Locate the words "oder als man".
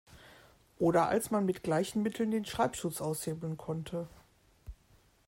0.79-1.45